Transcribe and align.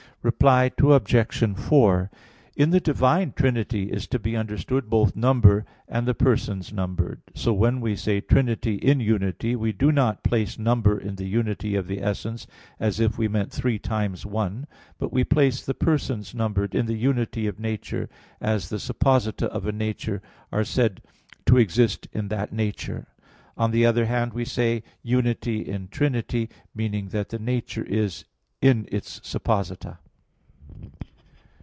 Reply 0.23 0.69
Obj. 0.79 1.55
4: 1.57 2.11
In 2.55 2.69
the 2.69 2.79
divine 2.79 3.31
Trinity 3.33 3.91
is 3.91 4.05
to 4.05 4.19
be 4.19 4.35
understood 4.37 4.87
both 4.87 5.15
number 5.15 5.65
and 5.87 6.07
the 6.07 6.13
persons 6.13 6.71
numbered. 6.71 7.21
So 7.33 7.53
when 7.53 7.81
we 7.81 7.95
say, 7.95 8.21
"Trinity 8.21 8.75
in 8.75 8.99
Unity," 8.99 9.55
we 9.55 9.71
do 9.73 9.91
not 9.91 10.23
place 10.23 10.59
number 10.59 10.95
in 10.99 11.15
the 11.15 11.25
unity 11.25 11.73
of 11.73 11.87
the 11.87 12.03
essence, 12.03 12.45
as 12.79 12.99
if 12.99 13.17
we 13.17 13.27
meant 13.27 13.51
three 13.51 13.79
times 13.79 14.23
one; 14.23 14.67
but 14.99 15.11
we 15.11 15.23
place 15.23 15.65
the 15.65 15.73
Persons 15.73 16.35
numbered 16.35 16.75
in 16.75 16.85
the 16.85 16.93
unity 16.99 17.47
of 17.47 17.59
nature; 17.59 18.07
as 18.39 18.69
the 18.69 18.77
supposita 18.77 19.47
of 19.47 19.65
a 19.65 19.71
nature 19.71 20.21
are 20.51 20.63
said 20.63 21.01
to 21.47 21.57
exist 21.57 22.07
in 22.13 22.27
that 22.27 22.53
nature. 22.53 23.07
On 23.57 23.71
the 23.71 23.87
other 23.87 24.05
hand, 24.05 24.33
we 24.35 24.45
say 24.45 24.83
"Unity 25.01 25.67
in 25.67 25.87
Trinity"; 25.87 26.47
meaning 26.75 27.07
that 27.07 27.29
the 27.29 27.39
nature 27.39 27.83
is 27.85 28.23
in 28.61 28.87
its 28.91 29.19
_supposita. 29.21 29.97